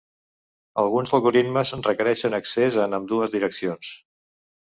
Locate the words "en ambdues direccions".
2.87-3.93